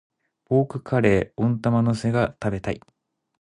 [0.45, 2.81] ポークカレー、温玉乗せが食べたい。